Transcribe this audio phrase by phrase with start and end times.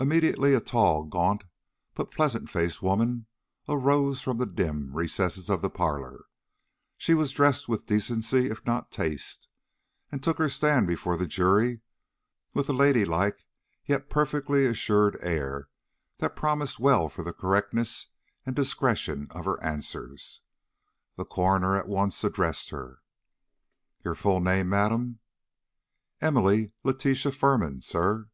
[0.00, 1.44] Immediately a tall, gaunt,
[1.94, 3.26] but pleasant faced woman
[3.68, 6.24] arose from the dim recesses of the parlor.
[6.98, 9.46] She was dressed with decency, if not taste,
[10.10, 11.80] and took her stand before the jury
[12.54, 13.44] with a lady like
[13.84, 15.68] yet perfectly assured air
[16.16, 18.08] that promised well for the correctness
[18.44, 20.40] and discretion of her answers.
[21.14, 22.98] The coroner at once addressed her.
[24.04, 25.20] "Your full name, madam?"
[26.20, 28.28] "Emily Letitia Firman, sir."